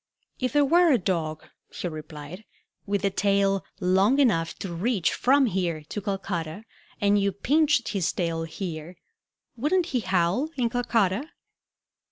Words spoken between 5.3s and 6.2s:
here to